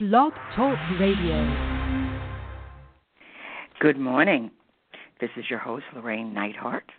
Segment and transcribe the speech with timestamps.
[0.00, 1.94] Blog Talk Radio.
[3.78, 4.50] Good morning.
[5.20, 6.90] This is your host, Llorraine Neithardt,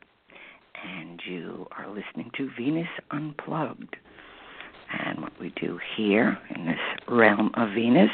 [0.81, 3.97] and you are listening to Venus Unplugged.
[4.97, 6.79] And what we do here in this
[7.09, 8.12] realm of Venus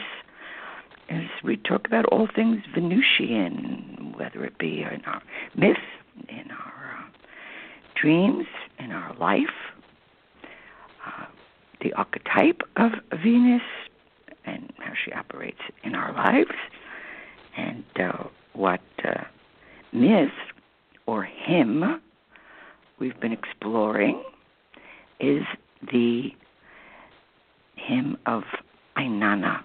[1.10, 5.22] is we talk about all things Venusian, whether it be in our
[5.56, 5.80] myths,
[6.28, 7.04] in our uh,
[7.94, 8.48] dreams,
[8.80, 9.46] in our life,
[11.06, 11.26] uh,
[11.82, 12.94] the archetype of
[13.24, 13.62] Venus,
[14.46, 16.52] and how she operates in our lives,
[17.58, 19.24] and uh, what uh,
[19.92, 20.30] myth
[21.06, 22.02] or hymn
[23.00, 24.24] we've been exploring
[25.20, 25.44] is
[25.92, 26.30] the
[27.76, 28.44] hymn of
[28.98, 29.64] Inanna,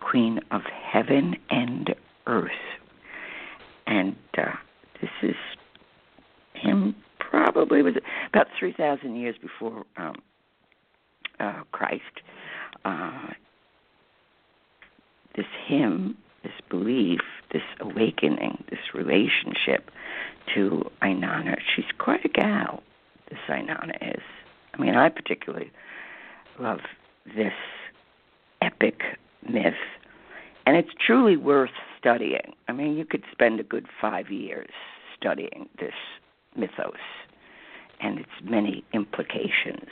[0.00, 1.94] Queen of Heaven and
[2.26, 2.50] Earth.
[3.86, 4.52] And uh,
[5.00, 5.36] this is
[6.54, 7.94] hymn probably was
[8.28, 10.14] about 3,000 years before um,
[11.40, 12.02] uh, Christ.
[12.84, 13.28] Uh,
[15.38, 17.20] this hymn, this belief,
[17.52, 19.88] this awakening, this relationship
[20.52, 21.56] to Inanna.
[21.74, 22.82] She's quite a gal,
[23.30, 24.22] this Inanna is.
[24.74, 25.70] I mean, I particularly
[26.58, 26.80] love
[27.36, 27.52] this
[28.60, 29.00] epic
[29.48, 29.74] myth,
[30.66, 32.54] and it's truly worth studying.
[32.66, 34.70] I mean, you could spend a good five years
[35.16, 35.94] studying this
[36.56, 36.94] mythos
[38.00, 39.88] and its many implications.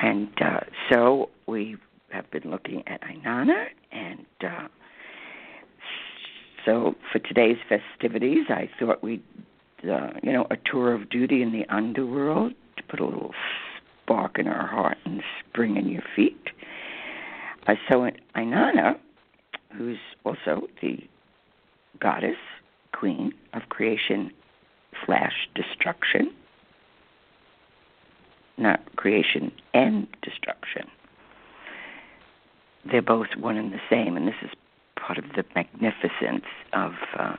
[0.00, 1.76] And uh, so we
[2.10, 4.68] have been looking at Inanna, and uh,
[6.64, 9.22] so for today's festivities, I thought we'd,
[9.88, 13.32] uh, you know, a tour of duty in the underworld to put a little
[14.02, 16.48] spark in our heart and spring in your feet.
[17.66, 18.98] Uh, so Inanna,
[19.76, 20.98] who's also the
[22.00, 22.36] goddess,
[22.92, 24.30] queen of creation
[25.04, 26.32] slash destruction,
[28.58, 30.88] not creation and destruction.
[32.90, 34.50] They're both one and the same, and this is
[34.96, 37.36] part of the magnificence of uh,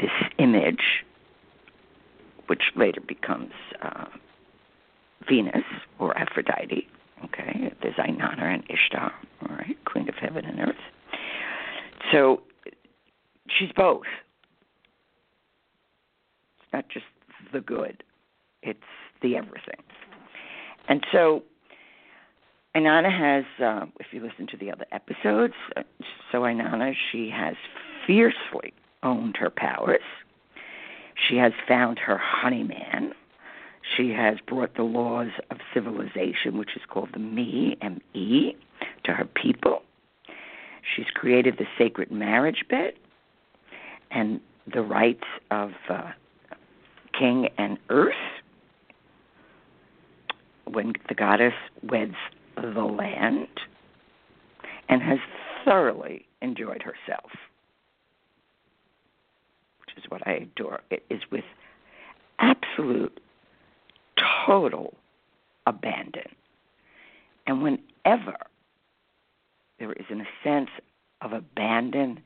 [0.00, 1.04] this image,
[2.46, 3.52] which later becomes
[3.82, 4.06] uh,
[5.28, 5.64] Venus
[5.98, 6.86] or Aphrodite.
[7.24, 9.12] Okay, there's Inanna and Ishtar,
[9.42, 10.74] all right, Queen of Heaven and Earth.
[12.12, 12.42] So
[13.48, 14.04] she's both.
[16.58, 17.06] It's not just
[17.52, 18.02] the good;
[18.62, 18.80] it's
[19.22, 19.82] the everything.
[20.88, 21.42] And so
[22.76, 25.82] Inanna has, uh, if you listen to the other episodes, uh,
[26.32, 27.54] so Inanna, she has
[28.06, 30.02] fiercely owned her powers.
[31.28, 33.12] She has found her honeyman.
[33.96, 38.56] She has brought the laws of civilization, which is called the Me, M-E,
[39.04, 39.82] to her people.
[40.96, 42.94] She's created the sacred marriage bed
[44.10, 44.40] and
[44.72, 46.10] the rights of uh,
[47.16, 48.14] king and earth
[50.64, 52.16] when the goddess weds
[52.56, 53.48] the land
[54.88, 55.18] and has
[55.64, 57.30] thoroughly enjoyed herself,
[59.80, 60.80] which is what I adore.
[60.90, 61.44] It is with
[62.38, 63.20] absolute,
[64.46, 64.94] total
[65.66, 66.28] abandon.
[67.46, 68.36] And whenever
[69.78, 70.70] there is a sense
[71.20, 72.20] of abandon,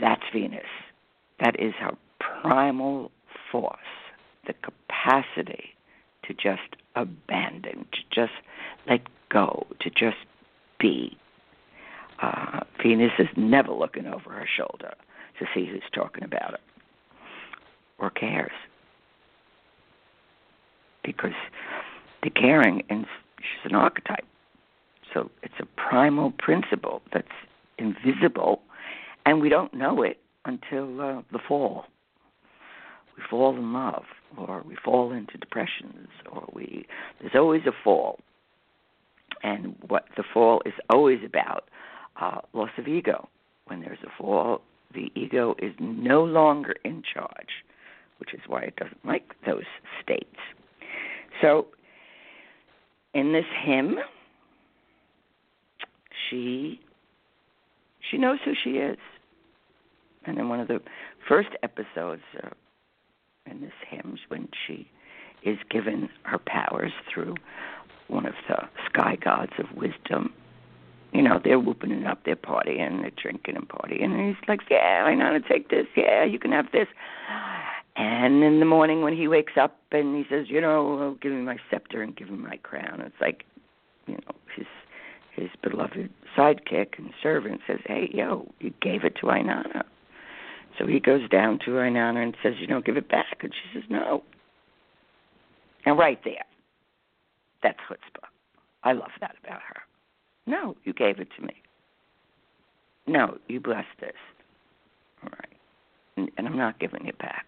[0.00, 0.64] that's Venus.
[1.40, 3.10] That is her primal
[3.50, 3.76] force,
[4.46, 5.75] the capacity
[6.26, 8.32] to just abandon, to just
[8.88, 10.16] let go, to just
[10.78, 11.16] be.
[12.22, 14.94] Uh, Venus is never looking over her shoulder
[15.38, 16.60] to see who's talking about it
[17.98, 18.52] or cares.
[21.04, 21.34] Because
[22.22, 23.06] the caring, and
[23.38, 24.24] she's an archetype.
[25.12, 27.28] So it's a primal principle that's
[27.78, 28.62] invisible,
[29.24, 31.84] and we don't know it until uh, the fall.
[33.28, 34.04] Fall in love
[34.36, 36.86] or we fall into depressions or we
[37.20, 38.20] there's always a fall.
[39.42, 41.64] And what the fall is always about
[42.20, 43.28] uh, loss of ego.
[43.66, 44.62] When there's a fall
[44.94, 47.64] the ego is no longer in charge
[48.18, 49.64] which is why it doesn't like those
[50.02, 50.36] states.
[51.42, 51.66] So
[53.14, 53.96] in this hymn
[56.28, 56.80] she
[58.10, 58.98] she knows who she is.
[60.24, 60.80] And in one of the
[61.28, 62.48] first episodes uh,
[63.50, 64.88] in this hymn when she
[65.42, 67.34] is given her powers through
[68.08, 70.32] one of the sky gods of wisdom.
[71.12, 74.04] You know, they're whooping it up, they're partying, they're drinking and partying.
[74.04, 75.86] And he's like, Yeah, I know how to take this.
[75.96, 76.88] Yeah, you can have this.
[77.96, 81.32] And in the morning when he wakes up and he says, You know, oh, give
[81.32, 83.00] me my scepter and give me my crown.
[83.00, 83.44] It's like,
[84.06, 84.66] you know, his
[85.34, 89.84] his beloved sidekick and servant says, Hey, yo, you gave it to Inanna.
[90.78, 93.38] So he goes down to her, Inanna and says, You don't give it back.
[93.42, 94.22] And she says, No.
[95.84, 96.44] And right there,
[97.62, 98.28] that's chutzpah.
[98.82, 99.82] I love that about her.
[100.46, 101.54] No, you gave it to me.
[103.06, 104.12] No, you blessed this.
[105.22, 105.56] All right.
[106.16, 107.46] And, and I'm not giving it back.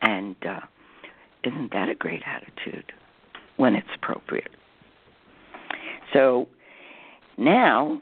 [0.00, 0.60] And uh,
[1.44, 2.92] isn't that a great attitude
[3.56, 4.50] when it's appropriate?
[6.12, 6.48] So
[7.38, 8.00] now,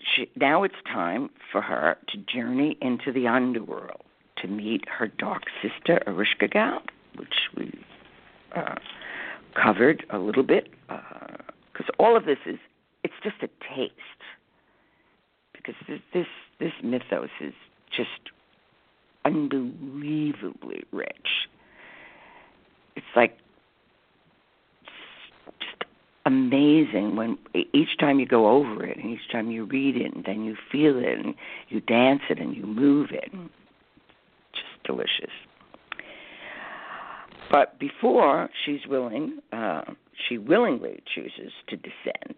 [0.00, 4.02] she, now it's time for her to journey into the underworld
[4.38, 6.80] to meet her dark sister Ereshkigal,
[7.16, 7.72] which we
[8.56, 8.76] uh,
[9.60, 12.58] covered a little bit, because uh, all of this is
[13.04, 13.94] it's just a taste.
[15.52, 16.26] Because this this,
[16.58, 17.52] this mythos is
[17.94, 18.30] just
[19.24, 21.48] unbelievably rich.
[22.96, 23.36] It's like
[26.26, 27.38] amazing when
[27.72, 30.56] each time you go over it and each time you read it and then you
[30.70, 31.34] feel it and
[31.68, 33.30] you dance it and you move it.
[34.52, 35.32] Just delicious.
[37.50, 39.82] But before she's willing, uh,
[40.28, 42.36] she willingly chooses to descend.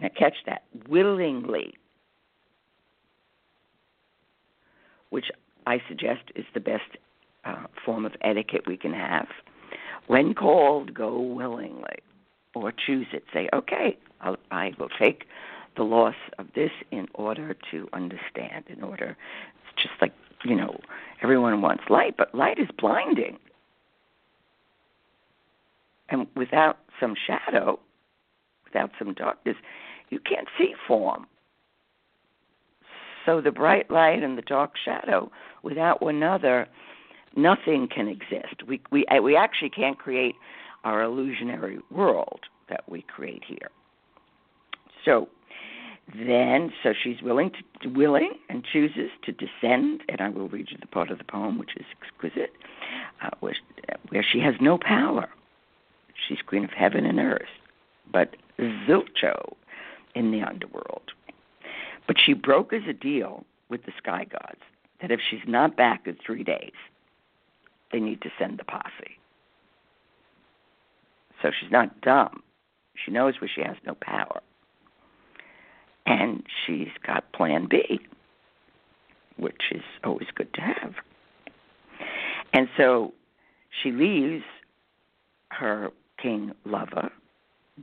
[0.00, 1.74] Now, catch that willingly,
[5.10, 5.26] which
[5.66, 6.82] I suggest is the best
[7.44, 9.26] uh, form of etiquette we can have.
[10.06, 11.98] When called, go willingly
[12.54, 13.24] or choose it.
[13.32, 15.24] Say, okay, I'll, I will take
[15.76, 19.16] the loss of this in order to understand, in order.
[19.64, 20.12] It's just like,
[20.44, 20.78] you know,
[21.22, 23.38] everyone wants light, but light is blinding.
[26.08, 27.80] And without some shadow,
[28.64, 29.56] without some darkness,
[30.10, 31.26] you can't see form.
[33.24, 35.30] So the bright light and the dark shadow,
[35.62, 36.68] without one another,
[37.36, 38.66] nothing can exist.
[38.66, 40.34] We we we actually can't create
[40.84, 43.70] our illusionary world that we create here.
[45.04, 45.28] So
[46.16, 47.50] then, so she's willing
[47.82, 51.24] to willing and chooses to descend, and I will read you the part of the
[51.24, 52.52] poem which is exquisite,
[53.22, 53.54] uh, where,
[54.10, 55.28] where she has no power
[56.28, 57.42] She's queen of heaven and earth,
[58.12, 59.54] but Zilcho
[60.14, 61.12] in the underworld.
[62.06, 64.60] But she brokers a deal with the sky gods
[65.00, 66.72] that if she's not back in three days,
[67.90, 69.18] they need to send the posse.
[71.42, 72.42] So she's not dumb.
[73.04, 74.40] She knows where she has no power.
[76.06, 78.00] And she's got plan B,
[79.36, 80.94] which is always good to have.
[82.52, 83.12] And so
[83.82, 84.44] she leaves
[85.50, 85.90] her
[86.20, 87.10] King Lover.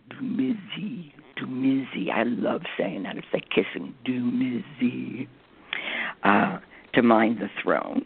[0.10, 2.12] Dumuzi, Dumuzi.
[2.14, 3.18] I love saying that.
[3.18, 3.96] It's like kissing.
[4.06, 5.28] Dumuzi.
[6.24, 6.60] Uh,
[6.94, 8.06] to mind the throne.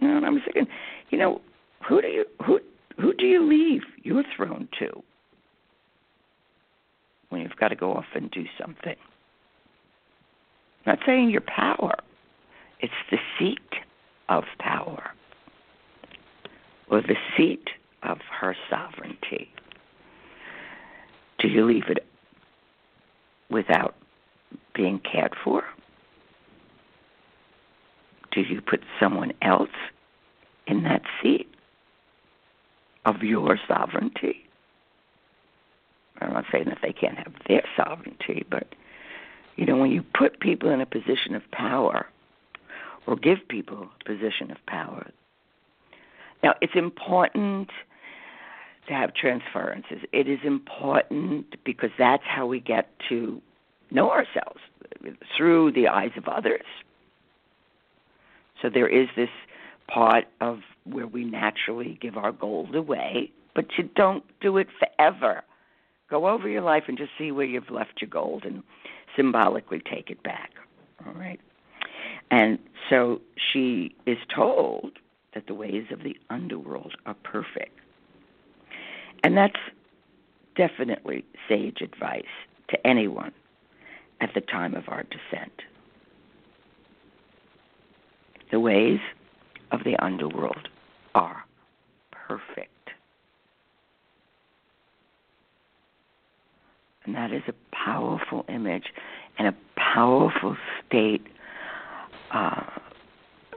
[0.00, 0.66] And I was thinking,
[1.10, 1.40] you know,
[1.88, 2.60] who do you who
[2.98, 5.02] who do you leave your throne to
[7.30, 8.96] when you've got to go off and do something?
[10.86, 11.94] Not saying your power.
[12.80, 13.58] It's the seat
[14.28, 15.10] of power
[16.90, 17.68] or the seat
[18.02, 19.48] of her sovereignty?
[21.38, 22.04] Do you leave it
[23.48, 23.94] without
[24.74, 25.62] being cared for?
[28.32, 29.68] Do you put someone else
[30.66, 31.48] in that seat
[33.14, 34.44] of your sovereignty?
[36.20, 38.68] I'm not saying that they can't have their sovereignty, but
[39.56, 42.06] you know, when you put people in a position of power
[43.06, 45.10] or give people a position of power,
[46.42, 47.70] now, it's important
[48.88, 49.98] to have transferences.
[50.12, 53.40] It is important because that's how we get to
[53.90, 54.60] know ourselves
[55.36, 56.64] through the eyes of others.
[58.62, 59.28] So there is this
[59.92, 65.42] part of where we naturally give our gold away, but you don't do it forever.
[66.08, 68.62] Go over your life and just see where you've left your gold and
[69.16, 70.50] symbolically take it back.
[71.06, 71.40] All right.
[72.30, 73.20] And so
[73.52, 74.92] she is told
[75.34, 77.78] that the ways of the underworld are perfect.
[79.22, 79.58] And that's
[80.56, 82.24] definitely sage advice
[82.68, 83.32] to anyone
[84.20, 85.62] at the time of our descent.
[88.50, 88.98] The ways
[89.72, 90.68] of the underworld
[91.14, 91.44] are
[92.12, 92.70] perfect.
[97.04, 98.84] And that is a powerful image
[99.38, 101.26] and a powerful state
[102.32, 102.62] uh,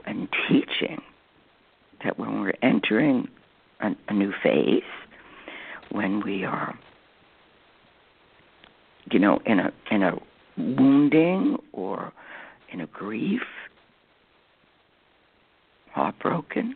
[0.06, 1.00] and teaching
[2.02, 3.28] that when we're entering
[3.80, 4.82] a, a new phase,
[5.90, 6.78] when we are,
[9.10, 10.18] you know, in a in a
[10.56, 12.12] wounding or
[12.72, 13.42] in a grief,
[15.94, 16.74] heartbroken,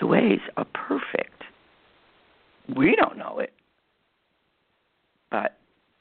[0.00, 1.42] the ways are perfect.
[2.76, 3.52] We don't know it,
[5.30, 5.56] but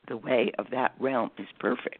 [0.07, 1.99] the way of that realm is perfect.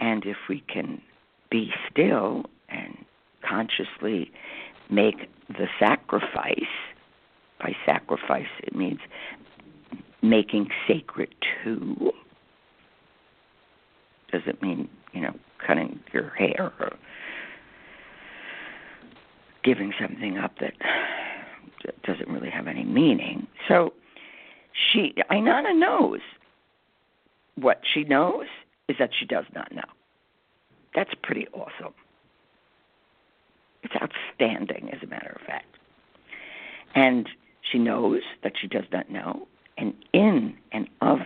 [0.00, 1.02] And if we can
[1.50, 3.04] be still and
[3.46, 4.30] consciously
[4.90, 6.52] make the sacrifice
[7.60, 9.00] by sacrifice, it means
[10.22, 12.12] making sacred to.
[14.32, 15.34] Doesn't mean, you know,
[15.64, 16.96] cutting your hair or
[19.62, 20.72] giving something up that
[22.02, 23.46] doesn't really have any meaning.
[23.66, 23.92] So
[24.72, 26.20] she Inanna knows
[27.56, 28.46] what she knows
[28.88, 29.82] is that she does not know.
[30.94, 31.94] That's pretty awesome.
[33.82, 35.76] It's outstanding, as a matter of fact.
[36.94, 37.28] And
[37.70, 39.46] she knows that she does not know,
[39.76, 41.18] and in and of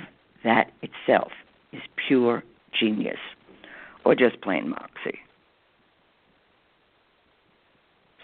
[0.45, 1.33] that itself
[1.73, 2.43] is pure
[2.79, 3.19] genius,
[4.05, 5.21] or just plain moxie.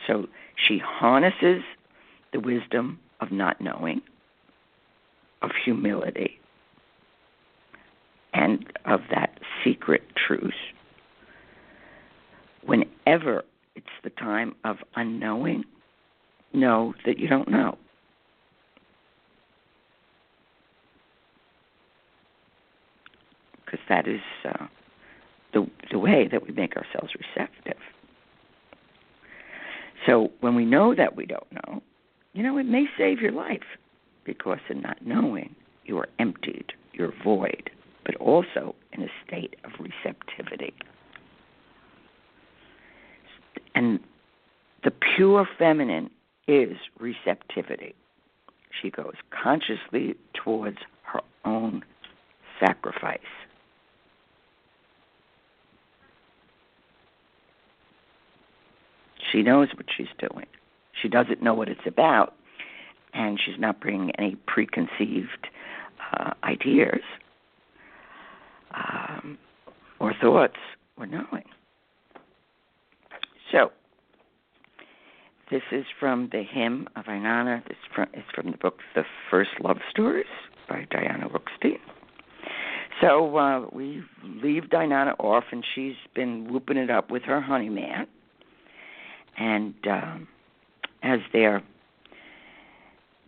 [0.06, 1.62] So she harnesses
[2.32, 4.00] the wisdom of not knowing,
[5.42, 6.38] of humility,
[8.32, 10.52] and of that secret truth.
[12.64, 13.44] Whenever
[13.74, 15.64] it's the time of unknowing,
[16.52, 17.78] know that you don't know.
[23.64, 24.66] Because that is uh,
[25.52, 27.80] the the way that we make ourselves receptive.
[30.06, 31.82] So when we know that we don't know,
[32.32, 33.76] you know, it may save your life
[34.24, 37.70] because in not knowing, you are emptied, you're void,
[38.04, 40.74] but also in a state of receptivity.
[43.74, 44.00] And
[44.84, 46.10] the pure feminine
[46.46, 47.94] is receptivity.
[48.80, 51.82] She goes consciously towards her own
[52.60, 53.18] sacrifice.
[59.30, 60.46] She knows what she's doing.
[61.00, 62.34] She doesn't know what it's about,
[63.14, 65.48] and she's not bringing any preconceived
[66.12, 67.02] uh, ideas
[68.74, 69.38] um,
[70.00, 70.58] or thoughts
[70.96, 71.44] or knowing.
[73.52, 73.70] So,
[75.50, 77.66] this is from the hymn of Inanna.
[77.66, 80.26] This from, it's from the book The First Love Stories
[80.68, 81.78] by Diana Wolkstein.
[83.00, 87.68] So uh, we leave Inanna off, and she's been whooping it up with her honey
[87.68, 88.06] man.
[89.38, 90.28] And um,
[91.02, 91.62] as they're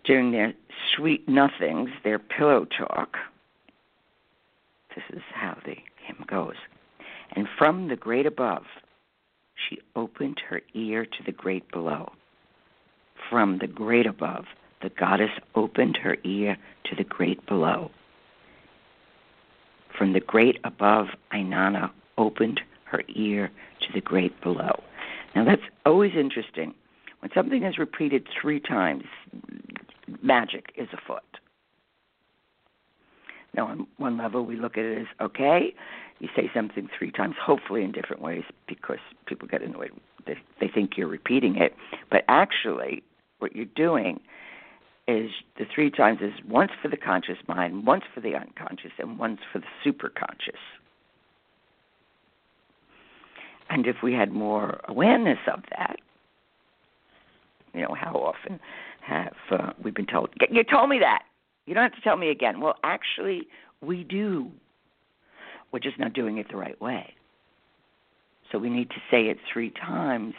[0.05, 0.55] doing their
[0.95, 3.17] sweet nothings, their pillow talk,
[4.95, 6.57] this is how the hymn goes.
[7.37, 8.65] And from the great above,
[9.69, 12.13] she opened her ear to the great below.
[13.29, 14.47] From the great above,
[14.83, 17.91] the goddess opened her ear to the great below.
[19.97, 23.51] From the great above, Inanna opened her ear
[23.81, 24.83] to the great below.
[25.35, 26.75] Now that's always interesting.
[27.21, 29.05] When something is repeated three times,
[30.23, 31.23] magic is afoot.
[33.55, 35.75] Now, on one level, we look at it as okay,
[36.21, 39.91] you say something three times, hopefully in different ways, because people get annoyed.
[40.27, 41.75] They, they think you're repeating it.
[42.11, 43.03] But actually,
[43.39, 44.21] what you're doing
[45.09, 49.19] is the three times is once for the conscious mind, once for the unconscious, and
[49.19, 50.61] once for the superconscious.
[53.71, 55.97] And if we had more awareness of that,
[57.73, 58.59] you know, how often
[59.01, 61.23] have uh, we been told, You told me that.
[61.67, 62.61] You don't have to tell me again.
[62.61, 63.47] Well, actually,
[63.81, 64.51] we do.
[65.73, 67.15] We're just not doing it the right way.
[68.51, 70.35] So we need to say it three times,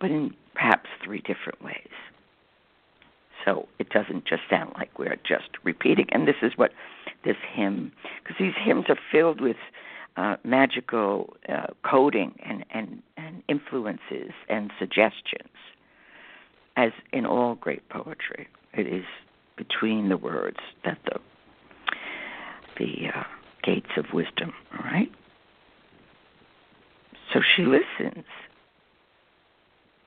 [0.00, 1.90] but in perhaps three different ways.
[3.44, 6.06] So it doesn't just sound like we're just repeating.
[6.12, 6.70] And this is what
[7.26, 7.92] this hymn,
[8.22, 9.56] because these hymns are filled with
[10.16, 15.50] uh, magical uh, coding and, and, and influences and suggestions,
[16.76, 18.48] as in all great poetry.
[18.72, 19.04] It is
[19.56, 21.18] between the words that the
[22.78, 23.22] the uh,
[23.62, 24.52] gates of wisdom.
[24.72, 25.10] All right.
[27.32, 28.24] So she listens.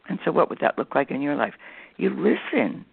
[0.10, 1.54] And so, what would that look like in your life?
[1.98, 2.86] You listen.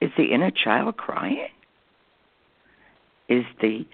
[0.00, 1.48] Is the inner child crying?
[3.28, 3.86] Is the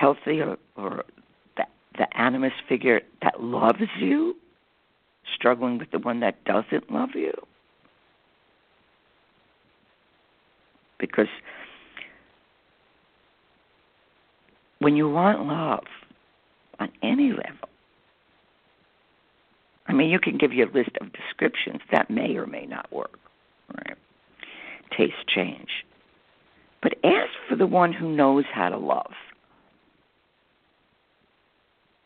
[0.00, 1.04] healthy or, or
[1.56, 1.64] the,
[1.98, 4.34] the animus figure that loves you
[5.36, 7.32] struggling with the one that doesn't love you?
[10.98, 11.28] Because
[14.78, 15.84] when you want love
[16.78, 17.68] on any level,
[19.86, 22.90] I mean, you can give you a list of descriptions that may or may not
[22.92, 23.18] work,
[23.76, 23.96] right?
[24.96, 25.84] Taste change.
[26.82, 29.12] But ask for the one who knows how to love.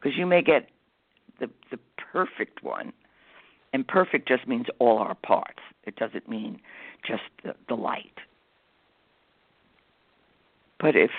[0.05, 0.69] Because you may get
[1.41, 1.79] the, the
[2.13, 2.93] perfect one,
[3.73, 5.61] and perfect just means all our parts.
[5.85, 6.61] It doesn't mean
[7.07, 8.19] just the, the light.
[10.79, 11.11] But if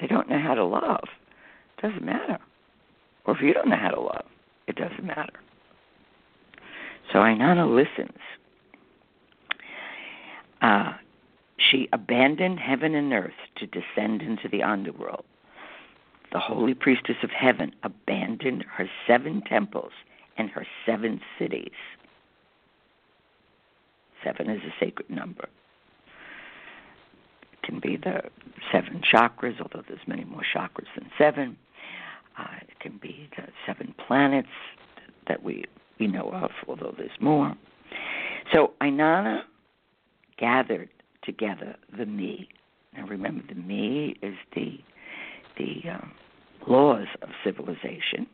[0.00, 1.08] they don't know how to love,
[1.76, 2.38] it doesn't matter.
[3.24, 4.24] Or if you don't know how to love,
[4.68, 5.40] it doesn't matter.
[7.12, 8.18] So Inanna listens.
[10.62, 10.92] Uh,
[11.58, 15.24] she abandoned heaven and earth to descend into the underworld.
[16.32, 19.92] The holy priestess of heaven abandoned her seven temples
[20.36, 21.72] and her seven cities.
[24.22, 25.48] Seven is a sacred number.
[27.52, 28.22] It can be the
[28.72, 31.56] seven chakras, although there's many more chakras than seven.
[32.38, 34.48] Uh, it can be the seven planets
[35.28, 35.64] that we,
[35.98, 37.54] we know of, although there's more.
[38.52, 39.42] So Inanna
[40.38, 40.90] gathered
[41.22, 42.48] together the me.
[42.96, 44.80] Now remember, the me is the
[45.56, 46.12] the um,
[46.66, 48.26] laws of civilization.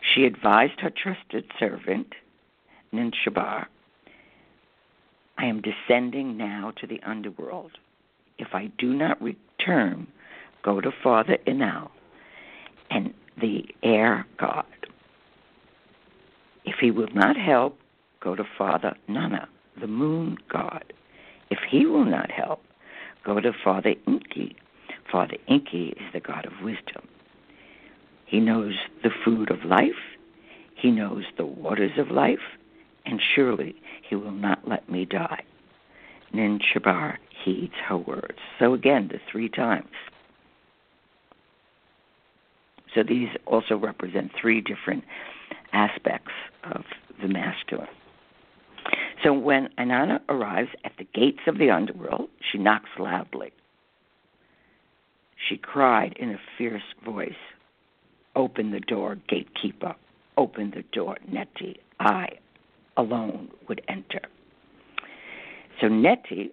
[0.00, 2.14] She advised her trusted servant,
[2.92, 3.66] Ninshubur,
[5.38, 7.72] I am descending now to the underworld.
[8.38, 10.08] If I do not return,
[10.64, 11.90] go to Father Enlil
[12.90, 14.66] and the air god.
[16.64, 17.78] If he will not help,
[18.20, 19.48] go to Father Nanna,
[19.80, 20.92] the moon god.
[21.50, 22.62] If he will not help,
[23.24, 24.56] go to Father Enki.
[25.10, 27.06] Father Enki is the god of wisdom.
[28.26, 30.16] He knows the food of life,
[30.74, 32.56] he knows the waters of life,
[33.06, 33.74] and surely
[34.08, 35.42] he will not let me die.
[36.34, 38.38] Ninshubur heeds her words.
[38.58, 39.88] So again, the three times.
[42.94, 45.04] So these also represent three different
[45.72, 46.32] aspects
[46.64, 46.84] of
[47.20, 47.88] the masculine.
[49.22, 53.52] So when Inanna arrives at the gates of the underworld, she knocks loudly.
[55.46, 57.32] She cried in a fierce voice,
[58.34, 59.94] Open the door, gatekeeper.
[60.36, 61.76] Open the door, Neti.
[62.00, 62.28] I
[62.96, 64.20] alone would enter.
[65.80, 66.50] So Neti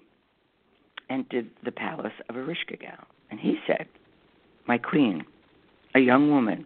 [1.09, 3.87] entered the palace of Ereshkigal, and he said,
[4.67, 5.25] My queen,
[5.93, 6.65] a young woman,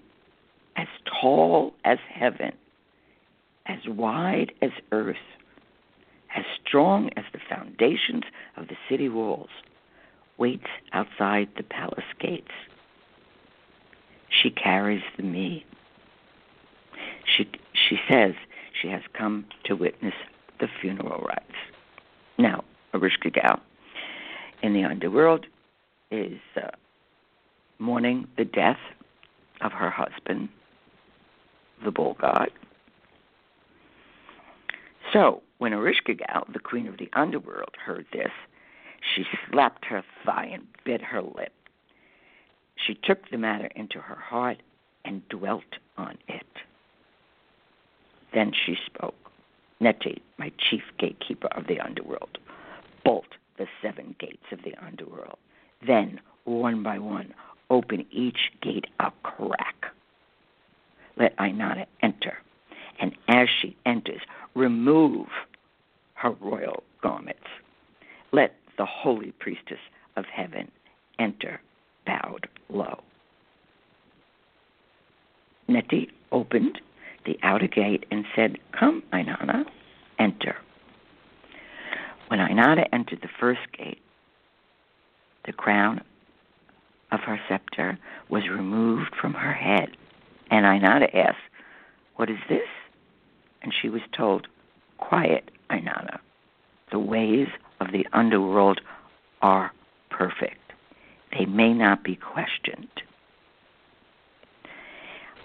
[0.75, 0.88] as
[1.21, 2.53] tall as heaven,
[3.65, 5.15] as wide as earth,
[6.35, 8.23] as strong as the foundations
[8.57, 9.49] of the city walls,
[10.39, 12.52] waits outside the palace gates.
[14.30, 15.65] She carries the me.
[17.25, 18.34] She, she says
[18.82, 20.13] she has come to witness
[20.60, 21.43] the funeral rites.
[22.38, 23.60] Now, Ereshkigal
[24.63, 25.45] in the underworld
[26.12, 26.69] is uh,
[27.78, 28.80] mourning the death
[29.62, 30.49] of her husband,
[31.84, 32.49] the bull god.
[35.12, 38.32] So, when Ereshkigal, the queen of the underworld, heard this,
[39.01, 41.53] she slapped her thigh and bit her lip.
[42.75, 44.57] She took the matter into her heart
[45.05, 45.63] and dwelt
[45.97, 46.45] on it.
[48.33, 49.15] Then she spoke.
[49.81, 52.38] Neti, my chief gatekeeper of the underworld,
[53.03, 55.38] bolt the seven gates of the underworld.
[55.85, 57.33] Then, one by one,
[57.69, 59.85] open each gate a crack.
[61.17, 62.38] Let Inanna enter,
[62.99, 64.21] and as she enters,
[64.55, 65.27] remove
[66.15, 67.47] her royal garments.
[68.31, 69.82] Let the holy priestess
[70.15, 70.72] of heaven
[71.20, 71.62] enter
[72.08, 73.02] bowed low.
[75.70, 76.80] Neti opened
[77.26, 79.65] the outer gate and said, Come, Inanna,
[80.18, 80.56] enter.
[82.30, 84.02] When Inanna entered the first gate,
[85.46, 86.02] the crown
[87.12, 89.89] of her scepter was removed from her head.
[90.50, 91.38] And Inanna asked,
[92.15, 92.68] What is this?
[93.62, 94.48] And she was told,
[95.00, 96.20] Quiet, Inanna.
[96.92, 97.50] The ways
[97.91, 98.82] the underworld
[99.41, 99.71] are
[100.10, 100.56] perfect.
[101.38, 102.89] They may not be questioned.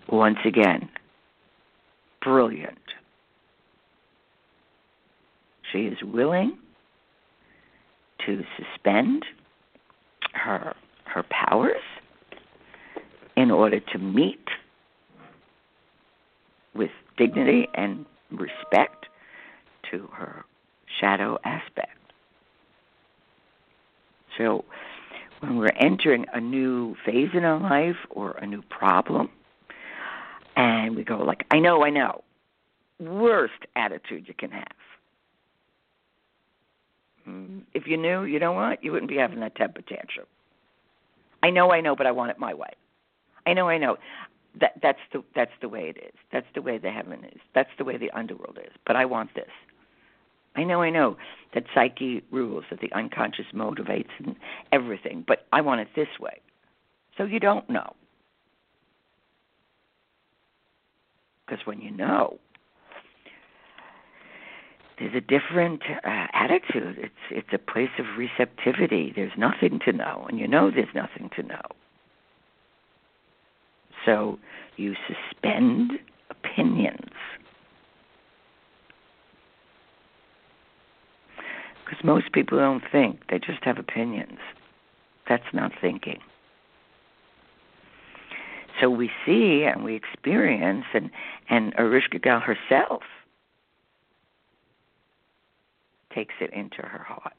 [0.08, 0.88] Once again,
[2.22, 2.78] brilliant.
[5.72, 6.58] She is willing
[8.26, 9.24] to suspend
[10.32, 10.74] her
[11.06, 11.82] her powers
[13.36, 14.48] in order to meet
[16.74, 19.06] with dignity and respect
[19.90, 20.44] to her
[21.00, 21.90] shadow aspect.
[24.38, 24.64] So
[25.40, 29.30] when we're entering a new phase in our life or a new problem,
[30.56, 32.22] and we go like, I know, I know.
[33.00, 34.66] Worst attitude you can have.
[37.28, 38.82] Mm, if you knew, you know what?
[38.84, 40.26] You wouldn't be having that temper tantrum.
[41.42, 42.70] I know, I know, but I want it my way.
[43.46, 43.96] I know, I know.
[44.60, 46.14] That that's the that's the way it is.
[46.32, 47.40] That's the way the heaven is.
[47.54, 48.72] That's the way the underworld is.
[48.86, 49.50] But I want this.
[50.56, 51.16] I know, I know
[51.54, 54.36] that psyche rules, that the unconscious motivates and
[54.72, 56.40] everything, but I want it this way.
[57.16, 57.94] So you don't know.
[61.46, 62.38] Because when you know,
[64.98, 66.96] there's a different uh, attitude.
[66.98, 69.12] It's it's a place of receptivity.
[69.14, 71.62] There's nothing to know, and you know there's nothing to know.
[74.06, 74.38] So
[74.76, 75.92] you suspend
[76.30, 77.10] opinions.
[81.84, 84.38] Because most people don't think, they just have opinions.
[85.28, 86.18] That's not thinking.
[88.80, 91.10] So we see and we experience, and,
[91.48, 93.02] and Ereshkigal herself
[96.12, 97.34] takes it into her heart.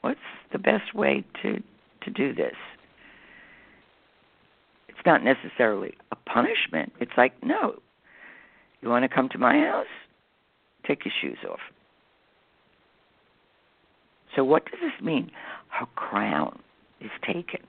[0.00, 0.18] What's
[0.52, 1.62] the best way to,
[2.02, 2.56] to do this?
[4.88, 6.92] It's not necessarily a punishment.
[7.00, 7.80] It's like, no,
[8.80, 9.86] you want to come to my house?
[10.86, 11.60] Take your shoes off.
[14.34, 15.30] So, what does this mean?
[15.68, 16.60] Her crown
[17.00, 17.60] is taken.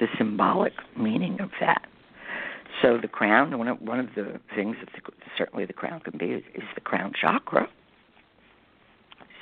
[0.00, 1.86] The symbolic meaning of that.
[2.80, 6.18] So, the crown, one of, one of the things that the, certainly the crown can
[6.18, 7.68] be, is, is the crown chakra.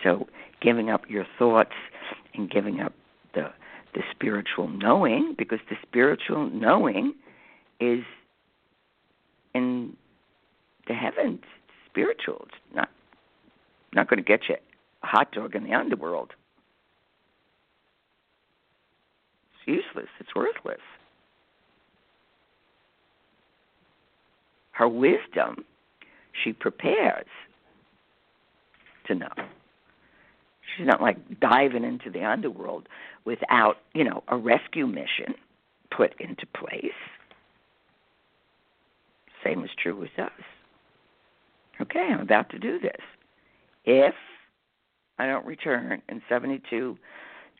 [0.03, 0.27] So,
[0.61, 1.75] giving up your thoughts
[2.35, 2.93] and giving up
[3.35, 3.51] the
[3.93, 7.13] the spiritual knowing, because the spiritual knowing
[7.81, 8.05] is
[9.53, 9.97] in
[10.87, 11.41] the heavens,
[11.91, 12.47] spiritual.
[12.47, 12.89] It's not
[13.93, 14.57] not going to get you
[15.03, 16.33] hot dog in the underworld.
[19.55, 20.09] It's useless.
[20.19, 20.81] It's worthless.
[24.73, 25.65] Her wisdom,
[26.43, 27.27] she prepares
[29.07, 29.29] to know.
[30.77, 32.89] She's not like diving into the underworld
[33.25, 35.35] without, you know, a rescue mission
[35.95, 36.85] put into place.
[39.45, 40.31] Same is true with us.
[41.81, 43.01] Okay, I'm about to do this.
[43.85, 44.15] If
[45.21, 46.97] I don't return in 72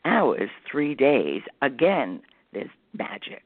[0.03, 2.21] hours, three days, again,
[2.53, 3.43] there's magic.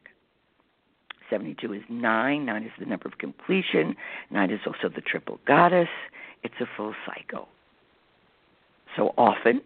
[1.30, 2.46] 72 is nine.
[2.46, 3.94] Nine is the number of completion.
[4.32, 5.90] Nine is also the triple goddess.
[6.44, 7.50] It's a full cycle.
[8.96, 9.60] So often,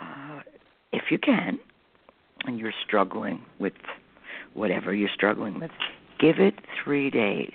[0.00, 0.42] uh,
[0.92, 1.58] if you can,
[2.44, 3.72] and you're struggling with
[4.54, 5.72] whatever you're struggling with,
[6.20, 7.52] give it three days.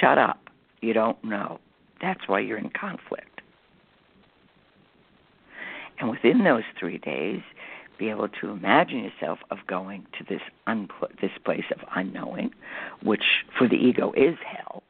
[0.00, 0.48] Shut up.
[0.80, 1.60] You don't know.
[2.00, 3.31] That's why you're in conflict.
[6.02, 7.42] And within those three days,
[7.96, 12.50] be able to imagine yourself of going to this unpl- this place of unknowing,
[13.04, 14.82] which for the ego is hell.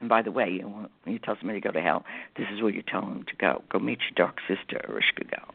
[0.00, 2.06] And by the way, you when you tell somebody to go to hell,
[2.38, 3.62] this is where you tell them to go.
[3.68, 5.52] Go meet your dark sister, Ereshkigal.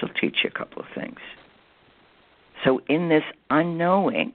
[0.00, 1.18] She'll teach you a couple of things.
[2.64, 4.32] So in this unknowing,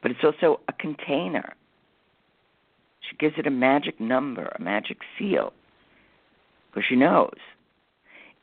[0.00, 1.52] but it's also a container.
[3.00, 5.52] She gives it a magic number, a magic seal,
[6.70, 7.36] because she knows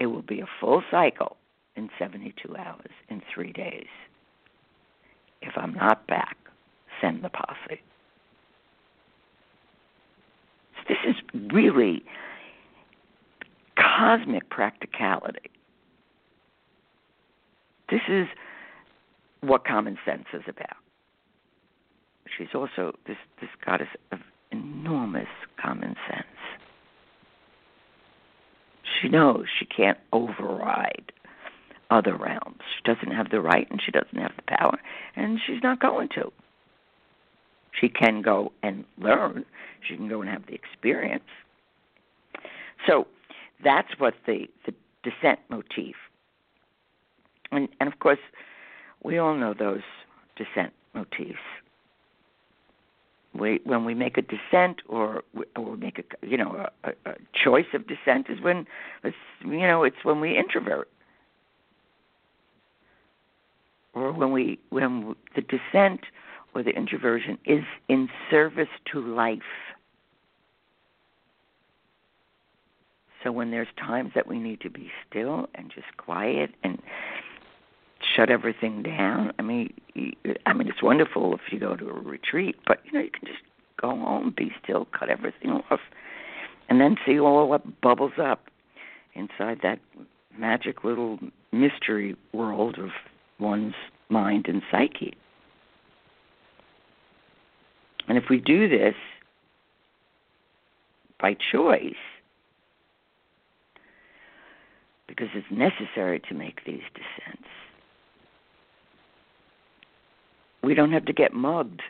[0.02, 1.38] it will be a full cycle
[1.76, 3.86] in 72 hours, in three days.
[5.44, 6.38] If I'm not back,
[7.00, 7.80] send the posse.
[10.90, 11.16] This is
[11.54, 12.04] really
[13.78, 15.52] cosmic practicality.
[17.92, 18.26] This is
[19.42, 20.78] what common sense is about.
[22.36, 24.20] She's also this this goddess of
[24.52, 25.28] enormous
[25.62, 26.26] common sense.
[29.02, 31.12] She knows she can't override
[31.90, 32.62] other realms.
[32.76, 34.80] She doesn't have the right and she doesn't have the power,
[35.16, 36.32] and she's not going to.
[37.80, 39.46] She can go and learn,
[39.88, 41.24] she can go and have the experience.
[42.88, 43.08] So
[43.64, 45.96] that's what the, the descent motif.
[47.52, 48.20] And, and of course,
[49.04, 49.82] we all know those
[50.36, 51.40] descent motifs.
[53.34, 55.24] We, when we make a descent or,
[55.56, 58.68] or make a you know a, a choice of descent is when
[59.46, 60.90] you know it's when we introvert
[63.94, 66.02] or when we when the descent
[66.54, 69.40] or the introversion is in service to life.
[73.24, 76.82] So when there's times that we need to be still and just quiet and
[78.22, 79.34] shut everything down.
[79.40, 79.74] I mean,
[80.46, 83.28] I mean, it's wonderful if you go to a retreat, but you know, you can
[83.28, 83.42] just
[83.82, 85.80] go home, be still, cut everything off,
[86.70, 88.44] and then see all what bubbles up
[89.16, 89.80] inside that
[90.38, 91.20] magic little
[91.52, 92.90] mystery world of
[93.40, 93.74] one's
[94.10, 95.16] mind and psyche.
[98.08, 98.96] And if we do this
[101.20, 101.94] by choice,
[105.08, 107.48] because it's necessary to make these descents,
[110.64, 111.82] we don't have to get mugged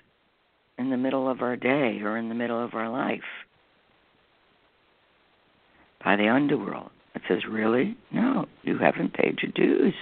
[0.78, 3.22] in the middle of our day or in the middle of our life
[6.04, 6.90] by the underworld.
[7.16, 7.96] It says, Really?
[8.12, 9.94] No, you haven't paid your dues.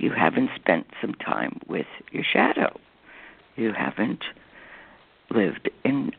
[0.00, 2.78] You haven't spent some time with your shadow.
[3.56, 4.24] You haven't
[5.30, 6.12] lived in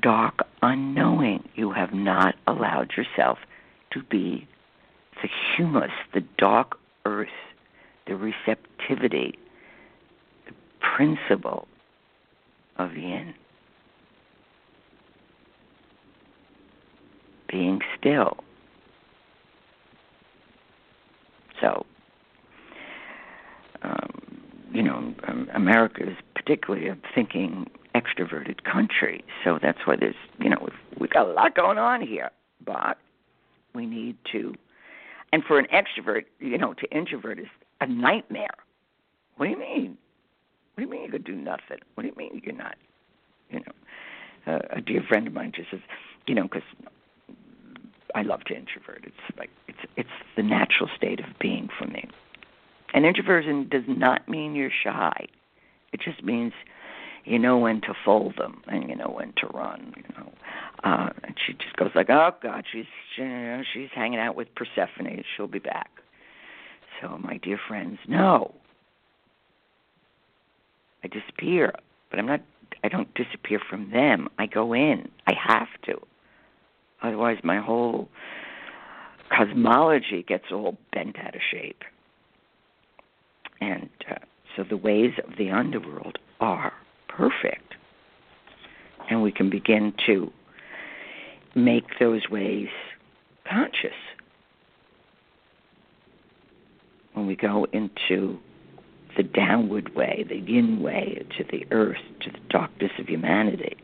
[0.00, 1.48] dark unknowing.
[1.54, 3.38] You have not allowed yourself
[3.92, 4.48] to be
[5.22, 7.28] the humus, the dark earth,
[8.06, 9.38] the receptivity,
[10.80, 11.66] principle
[12.76, 13.34] of yin.
[17.48, 18.36] Be being still.
[21.60, 21.84] So,
[23.82, 24.08] um,
[24.72, 30.48] you know, um, America is particularly a thinking extroverted country, so that's why there's, you
[30.48, 32.30] know, we've, we've got a lot going on here,
[32.64, 32.96] but
[33.74, 34.54] we need to,
[35.32, 37.46] and for an extrovert, you know, to introvert is
[37.80, 38.48] a nightmare.
[39.36, 39.98] What do you mean?
[40.80, 41.76] What do you mean you could do nothing?
[41.94, 42.76] What do you mean you're not?
[43.50, 45.80] You know, uh, a dear friend of mine just says,
[46.26, 46.62] you know, because
[48.14, 49.04] I love to introvert.
[49.04, 52.08] It's like it's it's the natural state of being for me.
[52.94, 55.26] And introversion does not mean you're shy.
[55.92, 56.54] It just means
[57.26, 59.92] you know when to fold them and you know when to run.
[59.98, 60.32] You know,
[60.82, 64.34] uh, and she just goes like, "Oh God, she's she, you know, she's hanging out
[64.34, 65.22] with Persephone.
[65.36, 65.90] She'll be back."
[67.02, 68.54] So, my dear friends, no.
[71.02, 71.72] I disappear,
[72.10, 72.40] but I'm not.
[72.82, 74.28] I don't disappear from them.
[74.38, 75.08] I go in.
[75.26, 76.00] I have to.
[77.02, 78.08] Otherwise, my whole
[79.30, 81.82] cosmology gets all bent out of shape.
[83.60, 84.14] And uh,
[84.56, 86.72] so the ways of the underworld are
[87.08, 87.74] perfect.
[89.08, 90.32] And we can begin to
[91.54, 92.68] make those ways
[93.48, 93.96] conscious.
[97.14, 98.38] When we go into
[99.20, 103.76] the downward way, the yin way, to the earth, to the darkness of humanity,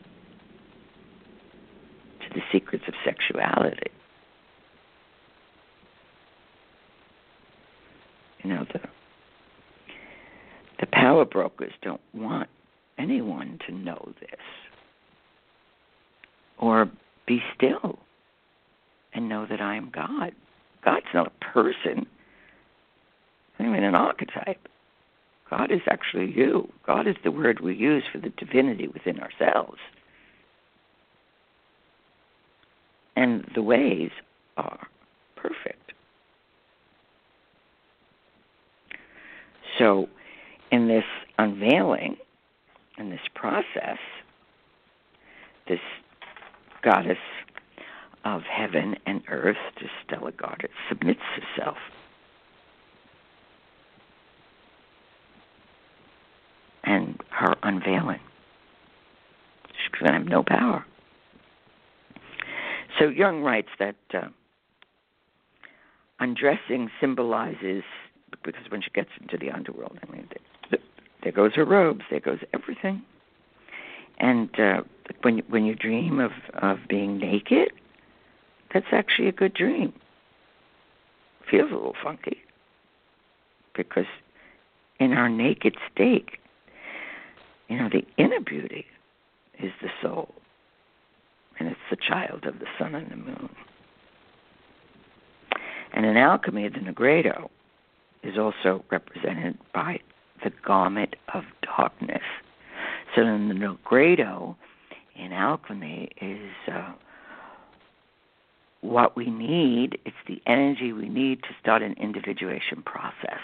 [2.21, 3.91] to the secrets of sexuality.
[8.43, 8.79] You know, the
[10.79, 12.49] the power brokers don't want
[12.97, 14.39] anyone to know this.
[16.57, 16.89] Or
[17.27, 17.99] be still
[19.13, 20.31] and know that I am God.
[20.83, 22.07] God's not a person.
[23.59, 24.67] I mean an archetype.
[25.49, 26.71] God is actually you.
[26.85, 29.79] God is the word we use for the divinity within ourselves.
[33.15, 34.11] And the ways
[34.57, 34.87] are
[35.35, 35.93] perfect.
[39.77, 40.09] So,
[40.71, 41.05] in this
[41.37, 42.17] unveiling,
[42.97, 43.97] in this process,
[45.67, 45.79] this
[46.83, 47.17] goddess
[48.25, 51.77] of heaven and earth, this Stella Goddess, submits herself
[57.67, 58.19] unveiling.
[59.67, 60.85] She's going to have no power.
[62.97, 64.29] So Jung writes that uh,
[66.19, 67.83] undressing symbolizes,
[68.43, 70.83] because when she gets into the underworld, I mean, the, the,
[71.21, 73.03] there goes her robes, there goes everything.
[74.19, 74.81] And uh,
[75.21, 77.69] when when you dream of of being naked,
[78.73, 79.93] that's actually a good dream.
[81.51, 82.39] Feels a little funky
[83.75, 84.07] because
[84.99, 86.29] in our naked state,
[87.67, 88.85] you know, the inner beauty
[89.59, 90.33] is the soul,
[91.59, 93.49] and it's the child of the sun and the moon.
[95.93, 97.49] And in alchemy, the Nigredo
[98.23, 99.99] is also represented by
[100.43, 102.21] the garment of darkness.
[103.15, 104.55] So then the Nigredo
[105.15, 106.93] in alchemy is uh,
[108.81, 109.97] what we need.
[110.05, 113.41] It's the energy we need to start an individuation process.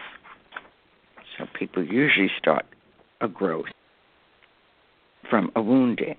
[1.38, 2.66] So people usually start
[3.22, 3.66] a growth
[5.30, 6.16] from a wounding.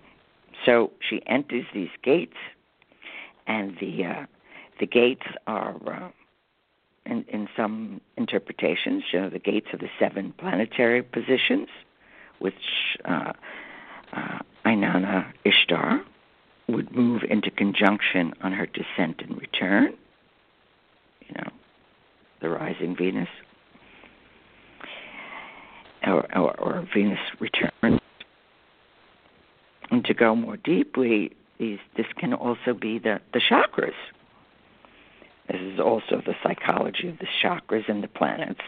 [0.65, 2.37] So she enters these gates,
[3.47, 4.27] and the uh,
[4.81, 6.09] the gates are, uh,
[7.07, 11.69] in, in some interpretations, you know, the gates of the seven planetary positions,
[12.39, 12.55] which
[13.05, 13.33] uh,
[14.13, 16.03] uh, Inanna Ishtar
[16.69, 19.95] would move into conjunction on her descent and return.
[21.29, 21.51] You know,
[22.41, 23.29] the rising Venus,
[26.07, 28.01] or, or, or Venus return
[29.95, 33.95] and to go more deeply, these this can also be the, the chakras.
[35.49, 38.61] This is also the psychology of the chakras and the planets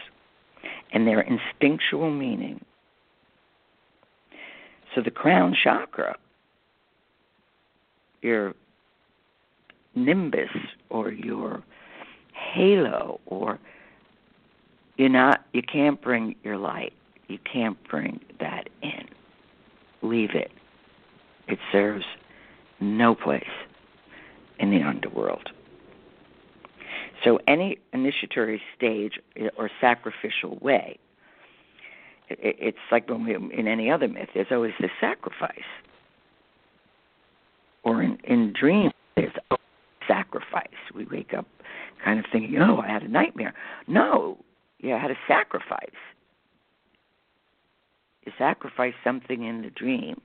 [0.93, 2.63] and their instinctual meaning.
[4.95, 6.15] So the crown chakra,
[8.21, 8.53] your
[9.95, 10.49] nimbus
[10.89, 11.61] or your
[12.31, 13.59] halo or
[14.95, 16.93] you're not you can't bring your light.
[17.27, 19.09] You can't bring that in.
[20.01, 20.51] Leave it
[21.47, 22.05] it serves
[22.79, 23.43] no place
[24.59, 25.49] in the underworld.
[27.23, 29.13] So, any initiatory stage
[29.57, 30.99] or sacrificial way,
[32.29, 35.51] it's like when we, in any other myth, there's always the sacrifice.
[37.83, 39.31] Or in, in dreams, there's
[40.07, 40.67] sacrifice.
[40.93, 41.47] We wake up
[42.03, 43.53] kind of thinking, oh, I had a nightmare.
[43.87, 44.37] No,
[44.79, 45.89] you had a sacrifice.
[48.25, 50.21] You sacrifice something in the dream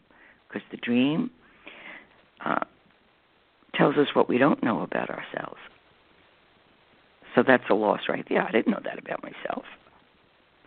[0.52, 1.30] because the dream
[2.44, 2.64] uh,
[3.74, 5.58] tells us what we don't know about ourselves.
[7.34, 8.42] So that's a loss right there.
[8.42, 9.64] I didn't know that about myself.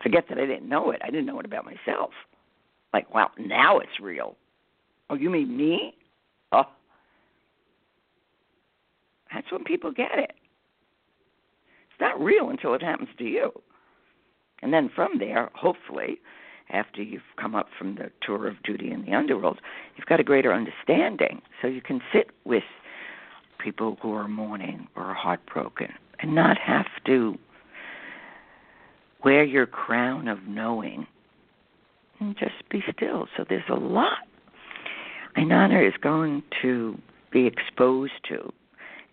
[0.02, 1.02] Forget that I didn't know it.
[1.04, 2.12] I didn't know it about myself.
[2.94, 4.36] Like, wow, now it's real.
[5.10, 5.96] Oh, you mean me?
[6.52, 6.66] Oh.
[9.34, 10.32] That's when people get it.
[11.92, 13.52] It's not real until it happens to you.
[14.62, 16.20] And then from there, hopefully,
[16.70, 19.60] after you've come up from the tour of duty in the underworld,
[19.96, 21.42] you've got a greater understanding.
[21.62, 22.64] So you can sit with
[23.60, 27.38] people who are mourning or heartbroken and not have to
[29.24, 31.08] wear your crown of knowing
[32.20, 33.28] and just be still.
[33.36, 34.20] So there's a lot
[35.38, 36.98] Inanna is going to
[37.32, 38.52] be exposed to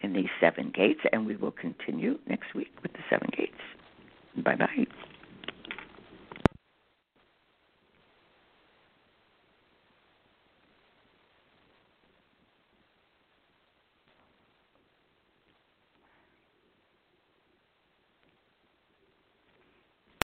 [0.02, 3.58] in these seven gates, and we will continue next week with the seven gates.
[4.36, 4.86] Bye bye.